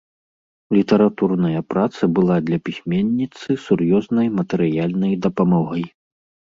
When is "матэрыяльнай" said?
4.41-5.13